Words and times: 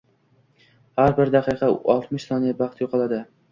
Har 1.03 1.13
bir 1.19 1.31
daqiqada 1.35 1.71
oltmish 1.97 2.27
soniya 2.33 2.59
baxt 2.65 2.85
yo'qoladi. 2.87 3.25